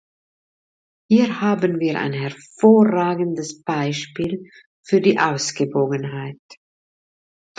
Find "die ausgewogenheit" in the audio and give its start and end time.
4.99-6.39